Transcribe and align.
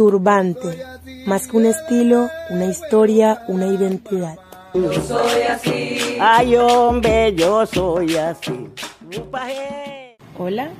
Turbante, 0.00 0.78
más 1.26 1.46
que 1.46 1.58
un 1.58 1.66
estilo, 1.66 2.30
una 2.48 2.64
historia, 2.64 3.42
una 3.48 3.66
identidad. 3.66 4.38
Yo 4.72 4.94
soy 4.94 5.42
así. 5.42 6.16
Ay, 6.18 6.56
hombre, 6.56 7.34
yo 7.34 7.66
soy 7.66 8.16
así. 8.16 8.70
Hola, 10.38 10.70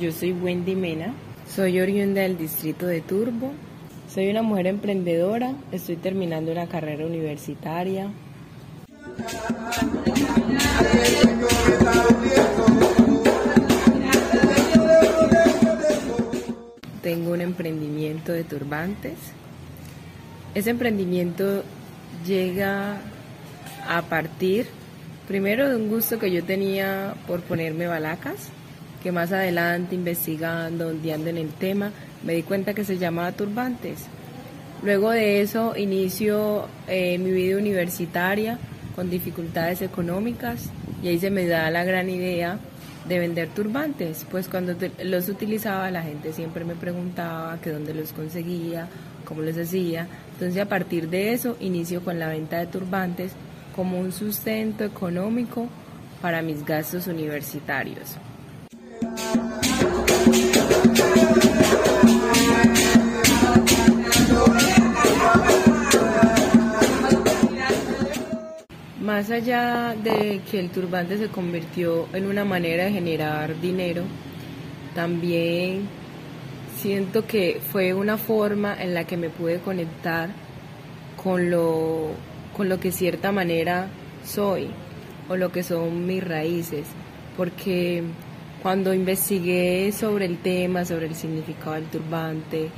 yo 0.00 0.10
soy 0.12 0.32
Wendy 0.32 0.74
Mena, 0.74 1.12
soy 1.54 1.78
oriunda 1.78 2.22
del 2.22 2.38
distrito 2.38 2.86
de 2.86 3.02
Turbo, 3.02 3.52
soy 4.10 4.30
una 4.30 4.40
mujer 4.40 4.68
emprendedora, 4.68 5.52
estoy 5.70 5.96
terminando 5.96 6.50
una 6.50 6.66
carrera 6.68 7.04
universitaria. 7.04 8.10
Tengo 17.02 17.32
un 17.32 17.40
emprendimiento 17.40 17.97
de 18.24 18.44
turbantes. 18.44 19.16
Ese 20.54 20.70
emprendimiento 20.70 21.62
llega 22.26 23.00
a 23.88 24.02
partir 24.02 24.66
primero 25.28 25.68
de 25.68 25.76
un 25.76 25.88
gusto 25.88 26.18
que 26.18 26.32
yo 26.32 26.42
tenía 26.42 27.14
por 27.26 27.42
ponerme 27.42 27.86
balacas, 27.86 28.48
que 29.02 29.12
más 29.12 29.30
adelante 29.30 29.94
investigando, 29.94 30.88
ondeando 30.88 31.28
en 31.28 31.36
el 31.36 31.50
tema, 31.50 31.92
me 32.24 32.32
di 32.32 32.42
cuenta 32.42 32.74
que 32.74 32.84
se 32.84 32.98
llamaba 32.98 33.32
turbantes. 33.32 34.06
Luego 34.82 35.10
de 35.10 35.40
eso 35.42 35.76
inicio 35.76 36.66
eh, 36.86 37.18
mi 37.18 37.30
vida 37.30 37.58
universitaria 37.58 38.58
con 38.96 39.10
dificultades 39.10 39.82
económicas 39.82 40.70
y 41.02 41.08
ahí 41.08 41.18
se 41.18 41.30
me 41.30 41.46
da 41.46 41.70
la 41.70 41.84
gran 41.84 42.08
idea 42.08 42.58
de 43.06 43.18
vender 43.18 43.48
turbantes, 43.48 44.26
pues 44.30 44.48
cuando 44.48 44.74
los 45.02 45.28
utilizaba 45.28 45.90
la 45.90 46.02
gente 46.02 46.32
siempre 46.32 46.64
me 46.64 46.74
preguntaba 46.74 47.58
que 47.60 47.70
dónde 47.70 47.94
los 47.94 48.12
conseguía, 48.12 48.88
cómo 49.24 49.42
los 49.42 49.56
hacía. 49.56 50.08
Entonces 50.34 50.60
a 50.60 50.68
partir 50.68 51.08
de 51.08 51.32
eso 51.32 51.56
inicio 51.60 52.02
con 52.02 52.18
la 52.18 52.28
venta 52.28 52.58
de 52.58 52.66
turbantes 52.66 53.32
como 53.74 54.00
un 54.00 54.12
sustento 54.12 54.84
económico 54.84 55.68
para 56.20 56.42
mis 56.42 56.64
gastos 56.64 57.06
universitarios. 57.06 58.16
Más 69.08 69.30
allá 69.30 69.96
de 70.04 70.42
que 70.50 70.60
el 70.60 70.68
turbante 70.68 71.16
se 71.16 71.28
convirtió 71.28 72.06
en 72.12 72.26
una 72.26 72.44
manera 72.44 72.84
de 72.84 72.92
generar 72.92 73.58
dinero, 73.58 74.02
también 74.94 75.88
siento 76.78 77.26
que 77.26 77.58
fue 77.72 77.94
una 77.94 78.18
forma 78.18 78.76
en 78.78 78.92
la 78.92 79.04
que 79.04 79.16
me 79.16 79.30
pude 79.30 79.60
conectar 79.60 80.28
con 81.16 81.48
lo, 81.48 82.10
con 82.54 82.68
lo 82.68 82.78
que 82.80 82.92
cierta 82.92 83.32
manera 83.32 83.88
soy 84.26 84.68
o 85.30 85.36
lo 85.36 85.50
que 85.52 85.62
son 85.62 86.06
mis 86.06 86.22
raíces, 86.22 86.84
porque 87.34 88.02
cuando 88.62 88.92
investigué 88.92 89.90
sobre 89.90 90.26
el 90.26 90.36
tema, 90.36 90.84
sobre 90.84 91.06
el 91.06 91.14
significado 91.14 91.76
del 91.76 91.86
turbante, 91.86 92.68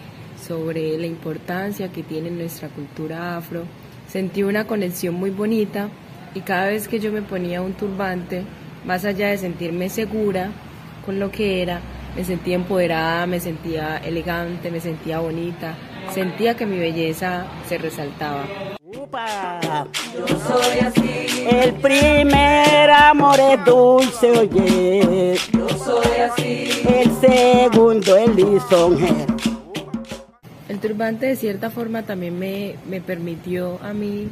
sobre 0.41 0.97
la 0.97 1.07
importancia 1.07 1.91
que 1.91 2.05
tiene 2.05 2.29
en 2.29 2.39
nuestra 2.39 2.69
cultura 2.69 3.37
afro, 3.37 3.65
sentí 4.07 4.45
una 4.45 4.69
conexión 4.69 5.17
muy 5.17 5.31
bonita 5.31 5.91
y 6.35 6.41
cada 6.41 6.67
vez 6.67 6.89
que 6.89 7.01
yo 7.01 7.13
me 7.13 7.23
ponía 7.23 7.63
un 7.63 7.73
turbante, 7.73 8.45
más 8.85 9.05
allá 9.05 9.29
de 9.29 9.39
sentirme 9.39 9.89
segura 9.89 10.51
con 11.05 11.19
lo 11.19 11.31
que 11.31 11.63
era, 11.63 11.81
me 12.17 12.25
sentía 12.25 12.57
empoderada, 12.57 13.27
me 13.27 13.41
sentía 13.41 13.99
elegante, 13.99 14.71
me 14.71 14.81
sentía 14.81 15.21
bonita, 15.21 15.75
sentía 16.13 16.57
que 16.57 16.67
mi 16.67 16.79
belleza 16.79 17.47
se 17.69 17.79
resaltaba. 17.79 18.45
Yo 18.93 20.39
soy 20.39 20.79
así. 20.81 21.47
El 21.49 21.75
primer 21.75 22.91
amor 22.91 23.39
es 23.41 23.65
dulce, 23.65 24.31
oye. 24.31 25.37
Yo 25.53 25.69
soy 25.69 26.17
así. 26.17 26.83
El 26.89 27.11
segundo 27.21 28.17
es 28.17 28.37
lisonjero. 28.37 29.37
El 30.69 30.79
turbante 30.79 31.27
de 31.27 31.37
cierta 31.37 31.71
forma 31.71 32.03
también 32.03 32.39
me, 32.39 32.77
me 32.89 33.01
permitió 33.01 33.81
a 33.83 33.93
mí 33.93 34.29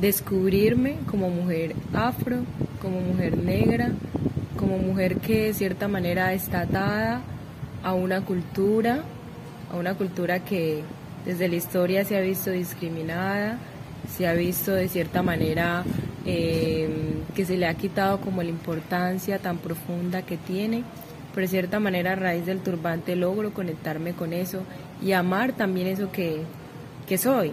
descubrirme 0.00 0.96
como 1.10 1.30
mujer 1.30 1.74
afro, 1.94 2.38
como 2.80 3.00
mujer 3.00 3.36
negra, 3.38 3.92
como 4.58 4.78
mujer 4.78 5.16
que 5.16 5.46
de 5.46 5.54
cierta 5.54 5.88
manera 5.88 6.32
está 6.32 6.62
atada 6.62 7.22
a 7.82 7.94
una 7.94 8.20
cultura, 8.22 9.02
a 9.72 9.76
una 9.76 9.94
cultura 9.94 10.40
que 10.40 10.82
desde 11.24 11.48
la 11.48 11.56
historia 11.56 12.04
se 12.04 12.16
ha 12.16 12.20
visto 12.20 12.50
discriminada, 12.50 13.58
se 14.16 14.26
ha 14.26 14.34
visto 14.34 14.72
de 14.72 14.88
cierta 14.88 15.22
manera 15.22 15.84
eh, 16.24 16.88
que 17.34 17.44
se 17.44 17.56
le 17.56 17.66
ha 17.66 17.74
quitado 17.74 18.20
como 18.20 18.42
la 18.42 18.50
importancia 18.50 19.38
tan 19.38 19.58
profunda 19.58 20.22
que 20.22 20.36
tiene, 20.36 20.84
pero 21.34 21.46
de 21.46 21.50
cierta 21.50 21.80
manera 21.80 22.12
a 22.12 22.16
raíz 22.16 22.46
del 22.46 22.60
turbante 22.60 23.16
logro 23.16 23.52
conectarme 23.52 24.12
con 24.12 24.32
eso 24.32 24.62
y 25.02 25.12
amar 25.12 25.52
también 25.52 25.88
eso 25.88 26.10
que, 26.12 26.42
que 27.06 27.18
soy 27.18 27.52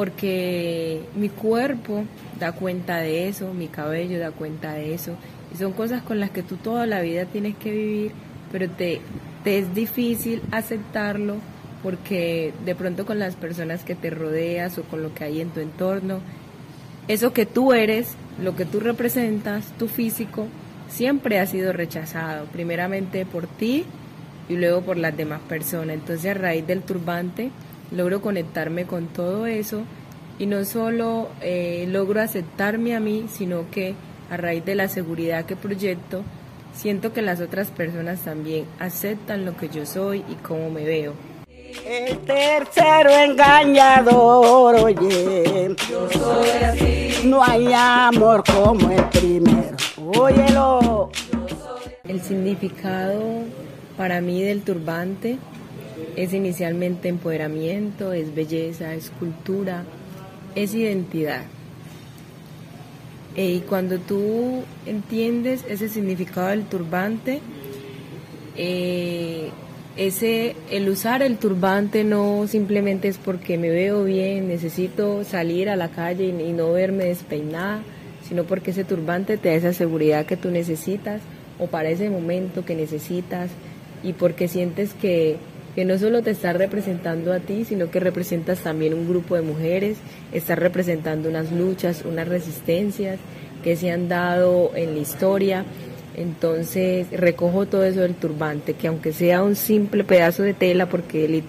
porque 0.00 1.02
mi 1.14 1.28
cuerpo 1.28 2.04
da 2.38 2.52
cuenta 2.52 2.96
de 3.00 3.28
eso, 3.28 3.52
mi 3.52 3.68
cabello 3.68 4.18
da 4.18 4.30
cuenta 4.30 4.72
de 4.72 4.94
eso, 4.94 5.14
y 5.52 5.58
son 5.58 5.74
cosas 5.74 6.00
con 6.00 6.20
las 6.20 6.30
que 6.30 6.42
tú 6.42 6.56
toda 6.56 6.86
la 6.86 7.02
vida 7.02 7.26
tienes 7.26 7.54
que 7.56 7.70
vivir, 7.70 8.12
pero 8.50 8.70
te, 8.70 9.02
te 9.44 9.58
es 9.58 9.74
difícil 9.74 10.40
aceptarlo 10.52 11.36
porque 11.82 12.54
de 12.64 12.74
pronto 12.74 13.04
con 13.04 13.18
las 13.18 13.36
personas 13.36 13.84
que 13.84 13.94
te 13.94 14.08
rodeas 14.08 14.78
o 14.78 14.84
con 14.84 15.02
lo 15.02 15.12
que 15.12 15.24
hay 15.24 15.42
en 15.42 15.50
tu 15.50 15.60
entorno, 15.60 16.20
eso 17.06 17.34
que 17.34 17.44
tú 17.44 17.74
eres, 17.74 18.14
lo 18.42 18.56
que 18.56 18.64
tú 18.64 18.80
representas, 18.80 19.66
tu 19.78 19.86
físico, 19.86 20.46
siempre 20.88 21.40
ha 21.40 21.46
sido 21.46 21.74
rechazado, 21.74 22.46
primeramente 22.46 23.26
por 23.26 23.46
ti 23.46 23.84
y 24.48 24.56
luego 24.56 24.80
por 24.80 24.96
las 24.96 25.14
demás 25.14 25.42
personas. 25.46 25.96
Entonces 25.96 26.30
a 26.30 26.32
raíz 26.40 26.66
del 26.66 26.80
turbante, 26.80 27.50
logro 27.92 28.20
conectarme 28.20 28.86
con 28.86 29.08
todo 29.08 29.46
eso 29.46 29.82
y 30.38 30.46
no 30.46 30.64
solo 30.64 31.28
eh, 31.42 31.86
logro 31.88 32.20
aceptarme 32.20 32.96
a 32.96 33.00
mí, 33.00 33.26
sino 33.30 33.70
que 33.70 33.94
a 34.30 34.36
raíz 34.36 34.64
de 34.64 34.74
la 34.74 34.88
seguridad 34.88 35.44
que 35.44 35.56
proyecto, 35.56 36.22
siento 36.72 37.12
que 37.12 37.20
las 37.20 37.40
otras 37.40 37.68
personas 37.68 38.20
también 38.20 38.64
aceptan 38.78 39.44
lo 39.44 39.56
que 39.56 39.68
yo 39.68 39.84
soy 39.84 40.24
y 40.30 40.34
cómo 40.36 40.70
me 40.70 40.84
veo. 40.84 41.14
El 41.86 42.18
tercero 42.20 43.10
engañador, 43.10 44.76
oye, 44.76 45.74
yo 45.88 46.10
soy 46.10 46.48
así. 46.64 47.28
No 47.28 47.42
hay 47.44 47.70
amor 47.74 48.42
como 48.44 48.90
el 48.90 49.04
primero, 49.06 49.76
óyelo. 49.96 51.10
El 52.04 52.20
significado 52.22 53.22
para 53.96 54.20
mí 54.20 54.42
del 54.42 54.62
turbante 54.62 55.38
es 56.16 56.32
inicialmente 56.32 57.08
empoderamiento, 57.08 58.12
es 58.12 58.34
belleza, 58.34 58.94
es 58.94 59.10
cultura, 59.10 59.84
es 60.54 60.74
identidad. 60.74 61.44
y 63.36 63.60
cuando 63.60 63.98
tú 63.98 64.62
entiendes 64.86 65.64
ese 65.68 65.88
significado 65.88 66.48
del 66.48 66.64
turbante, 66.64 67.40
eh, 68.56 69.50
ese, 69.96 70.56
el 70.70 70.88
usar 70.88 71.22
el 71.22 71.36
turbante 71.38 72.04
no 72.04 72.46
simplemente 72.48 73.08
es 73.08 73.18
porque 73.18 73.56
me 73.56 73.70
veo 73.70 74.04
bien, 74.04 74.48
necesito 74.48 75.24
salir 75.24 75.68
a 75.68 75.76
la 75.76 75.88
calle 75.88 76.24
y, 76.26 76.42
y 76.42 76.52
no 76.52 76.72
verme 76.72 77.04
despeinada, 77.04 77.82
sino 78.28 78.44
porque 78.44 78.72
ese 78.72 78.84
turbante 78.84 79.36
te 79.36 79.48
da 79.50 79.54
esa 79.54 79.72
seguridad 79.72 80.26
que 80.26 80.36
tú 80.36 80.50
necesitas 80.50 81.20
o 81.58 81.66
para 81.66 81.90
ese 81.90 82.10
momento 82.10 82.64
que 82.64 82.74
necesitas 82.74 83.50
y 84.02 84.12
porque 84.12 84.48
sientes 84.48 84.94
que 84.94 85.36
que 85.74 85.84
no 85.84 85.98
solo 85.98 86.22
te 86.22 86.30
está 86.30 86.52
representando 86.52 87.32
a 87.32 87.38
ti, 87.38 87.64
sino 87.64 87.90
que 87.90 88.00
representas 88.00 88.60
también 88.60 88.94
un 88.94 89.08
grupo 89.08 89.36
de 89.36 89.42
mujeres, 89.42 89.98
estás 90.32 90.58
representando 90.58 91.28
unas 91.28 91.52
luchas, 91.52 92.04
unas 92.04 92.28
resistencias 92.28 93.18
que 93.62 93.76
se 93.76 93.90
han 93.90 94.08
dado 94.08 94.72
en 94.74 94.94
la 94.94 95.00
historia. 95.00 95.64
Entonces 96.16 97.06
recojo 97.12 97.66
todo 97.66 97.84
eso 97.84 98.00
del 98.00 98.14
turbante, 98.14 98.74
que 98.74 98.88
aunque 98.88 99.12
sea 99.12 99.42
un 99.42 99.54
simple 99.54 100.02
pedazo 100.02 100.42
de 100.42 100.54
tela, 100.54 100.86
porque 100.86 101.44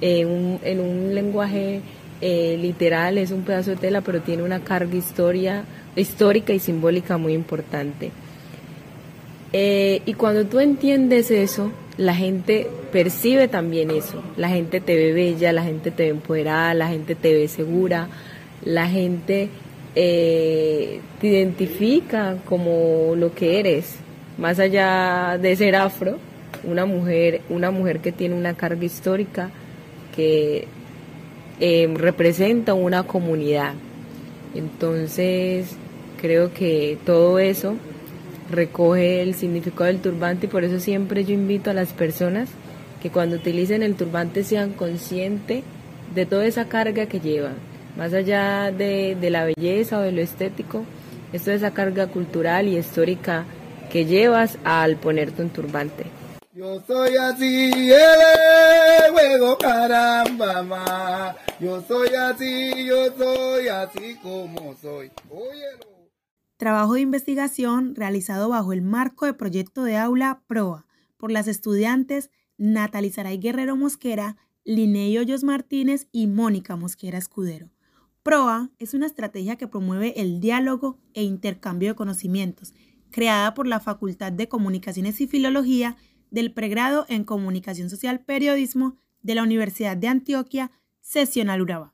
en 0.00 0.80
un, 0.80 1.14
lenguaje 1.14 1.80
eh, 2.22 2.58
literal 2.60 3.18
es 3.18 3.30
un 3.30 3.42
pedazo 3.42 3.70
de 3.70 3.76
tela, 3.76 4.00
pero 4.00 4.20
tiene 4.20 4.42
una 4.42 4.60
carga 4.60 4.96
historia, 4.96 5.64
histórica 5.96 6.54
y 6.54 6.58
simbólica 6.58 7.18
muy 7.18 7.34
importante. 7.34 8.10
Eh, 9.52 10.00
y 10.06 10.14
cuando 10.14 10.46
tú 10.46 10.60
entiendes 10.60 11.30
eso, 11.30 11.70
la 11.96 12.14
gente 12.14 12.68
percibe 12.92 13.48
también 13.48 13.90
eso. 13.90 14.22
La 14.36 14.48
gente 14.48 14.80
te 14.80 14.96
ve 14.96 15.12
bella, 15.12 15.52
la 15.52 15.62
gente 15.62 15.90
te 15.90 16.04
ve 16.04 16.08
empoderada, 16.10 16.74
la 16.74 16.88
gente 16.88 17.14
te 17.14 17.34
ve 17.34 17.48
segura, 17.48 18.08
la 18.64 18.88
gente 18.88 19.48
eh, 19.94 21.00
te 21.20 21.26
identifica 21.26 22.36
como 22.44 23.14
lo 23.16 23.34
que 23.34 23.58
eres, 23.58 23.96
más 24.38 24.58
allá 24.58 25.38
de 25.40 25.56
ser 25.56 25.76
afro, 25.76 26.18
una 26.64 26.84
mujer, 26.84 27.40
una 27.48 27.70
mujer 27.70 28.00
que 28.00 28.12
tiene 28.12 28.34
una 28.34 28.54
carga 28.54 28.84
histórica 28.84 29.50
que 30.14 30.66
eh, 31.60 31.94
representa 31.96 32.74
una 32.74 33.04
comunidad. 33.04 33.72
Entonces, 34.54 35.76
creo 36.20 36.52
que 36.52 36.98
todo 37.04 37.38
eso 37.38 37.76
recoge 38.50 39.22
el 39.22 39.34
significado 39.34 39.84
del 39.84 40.00
turbante 40.00 40.46
y 40.46 40.48
por 40.48 40.64
eso 40.64 40.80
siempre 40.80 41.24
yo 41.24 41.34
invito 41.34 41.70
a 41.70 41.74
las 41.74 41.92
personas 41.92 42.48
que 43.02 43.10
cuando 43.10 43.36
utilicen 43.36 43.82
el 43.82 43.94
turbante 43.94 44.44
sean 44.44 44.72
conscientes 44.72 45.64
de 46.14 46.26
toda 46.26 46.46
esa 46.46 46.66
carga 46.66 47.06
que 47.06 47.20
llevan, 47.20 47.56
más 47.96 48.12
allá 48.12 48.70
de, 48.70 49.16
de 49.20 49.30
la 49.30 49.44
belleza 49.44 49.98
o 49.98 50.02
de 50.02 50.12
lo 50.12 50.20
estético, 50.20 50.84
esto 51.32 51.50
es 51.50 51.58
esa 51.58 51.72
carga 51.72 52.06
cultural 52.06 52.68
y 52.68 52.78
histórica 52.78 53.44
que 53.90 54.04
llevas 54.04 54.58
al 54.64 54.96
ponerte 54.96 55.42
un 55.42 55.50
turbante. 55.50 56.04
Yo 56.54 56.80
soy 56.86 57.16
así, 57.16 57.70
juego 59.12 59.58
caramba, 59.58 61.36
Yo 61.60 61.82
soy 61.86 62.14
así, 62.14 62.86
yo 62.86 63.12
soy 63.18 63.68
así 63.68 64.16
como 64.22 64.74
soy. 64.80 65.10
Trabajo 66.56 66.94
de 66.94 67.02
investigación 67.02 67.94
realizado 67.94 68.48
bajo 68.48 68.72
el 68.72 68.80
marco 68.80 69.26
de 69.26 69.34
proyecto 69.34 69.84
de 69.84 69.98
aula 69.98 70.42
PROA 70.46 70.86
por 71.18 71.30
las 71.30 71.48
estudiantes 71.48 72.30
Natalie 72.56 73.12
Saray 73.12 73.36
Guerrero 73.36 73.76
Mosquera, 73.76 74.38
Linney 74.64 75.18
Hoyos 75.18 75.44
Martínez 75.44 76.08
y 76.12 76.26
Mónica 76.26 76.74
Mosquera 76.76 77.18
Escudero. 77.18 77.68
PROA 78.22 78.70
es 78.78 78.94
una 78.94 79.04
estrategia 79.04 79.56
que 79.56 79.68
promueve 79.68 80.18
el 80.20 80.40
diálogo 80.40 80.98
e 81.12 81.22
intercambio 81.24 81.90
de 81.90 81.94
conocimientos, 81.94 82.72
creada 83.10 83.52
por 83.52 83.66
la 83.66 83.78
Facultad 83.78 84.32
de 84.32 84.48
Comunicaciones 84.48 85.20
y 85.20 85.26
Filología 85.26 85.98
del 86.30 86.54
pregrado 86.54 87.04
en 87.10 87.24
Comunicación 87.24 87.90
Social 87.90 88.20
Periodismo 88.20 88.96
de 89.20 89.34
la 89.34 89.42
Universidad 89.42 89.96
de 89.96 90.08
Antioquia, 90.08 90.70
Sesional 91.02 91.60
Urabá. 91.60 91.92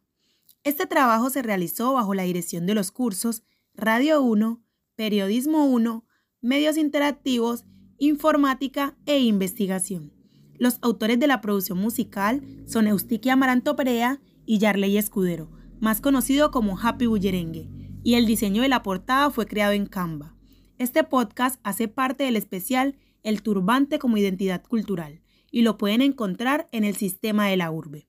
Este 0.62 0.86
trabajo 0.86 1.30
se 1.30 1.42
realizó 1.42 1.94
bajo 1.94 2.14
la 2.14 2.22
dirección 2.22 2.64
de 2.64 2.74
los 2.74 2.92
cursos 2.92 3.42
Radio 3.74 4.22
1, 4.22 4.62
Periodismo 4.96 5.64
1, 5.64 6.04
Medios 6.42 6.76
Interactivos, 6.76 7.64
Informática 7.96 8.96
e 9.06 9.18
Investigación. 9.20 10.12
Los 10.58 10.78
autores 10.82 11.18
de 11.18 11.26
la 11.26 11.40
producción 11.40 11.78
musical 11.78 12.42
son 12.66 12.86
Eustiquia 12.86 13.32
Amaranto 13.32 13.74
Perea 13.74 14.20
y 14.44 14.58
Yarley 14.58 14.98
Escudero, 14.98 15.50
más 15.80 16.02
conocido 16.02 16.50
como 16.50 16.78
Happy 16.78 17.06
Bullerengue, 17.06 17.70
y 18.04 18.14
el 18.14 18.26
diseño 18.26 18.60
de 18.60 18.68
la 18.68 18.82
portada 18.82 19.30
fue 19.30 19.46
creado 19.46 19.72
en 19.72 19.86
Canva. 19.86 20.36
Este 20.76 21.02
podcast 21.02 21.58
hace 21.64 21.88
parte 21.88 22.24
del 22.24 22.36
especial 22.36 22.98
El 23.22 23.42
turbante 23.42 23.98
como 23.98 24.18
identidad 24.18 24.62
cultural 24.62 25.22
y 25.50 25.62
lo 25.62 25.78
pueden 25.78 26.02
encontrar 26.02 26.68
en 26.72 26.84
el 26.84 26.96
sistema 26.96 27.48
de 27.48 27.56
la 27.56 27.70
urbe. 27.70 28.06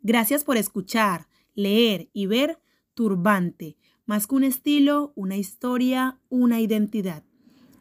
Gracias 0.00 0.44
por 0.44 0.58
escuchar, 0.58 1.26
leer 1.54 2.10
y 2.12 2.26
ver 2.26 2.60
Turbante, 2.96 3.76
más 4.06 4.26
que 4.26 4.34
un 4.34 4.44
estilo, 4.44 5.12
una 5.14 5.36
historia, 5.36 6.18
una 6.28 6.60
identidad. 6.60 7.22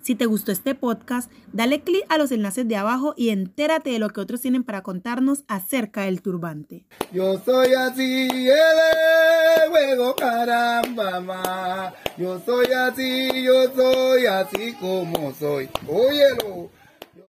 Si 0.05 0.13
te 0.13 0.27
gustó 0.27 0.51
este 0.51 0.75
podcast, 0.75 1.31
dale 1.51 1.81
clic 1.81 2.03
a 2.09 2.19
los 2.19 2.31
enlaces 2.31 2.67
de 2.67 2.75
abajo 2.75 3.15
y 3.17 3.29
entérate 3.29 3.89
de 3.89 3.97
lo 3.97 4.09
que 4.09 4.21
otros 4.21 4.39
tienen 4.39 4.63
para 4.63 4.83
contarnos 4.83 5.43
acerca 5.47 6.01
del 6.03 6.21
turbante. 6.21 6.85
Yo 7.11 7.41
soy 7.43 7.73
así, 7.73 8.27
juego 9.67 10.15
caramba, 10.15 11.95
Yo 12.19 12.39
soy 12.45 12.67
así, 12.67 13.29
yo 13.43 13.73
soy 13.73 14.27
así 14.27 14.73
como 14.73 15.33
soy. 15.33 15.69
Óyelo. 15.87 16.69